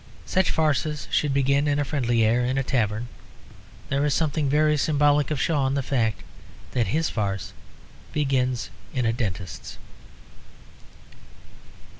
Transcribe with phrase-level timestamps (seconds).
[0.25, 3.07] Such farces should begin in a friendly air, in a tavern.
[3.89, 6.23] There is something very symbolic of Shaw in the fact
[6.71, 7.53] that his farce
[8.11, 9.77] begins in a dentist's.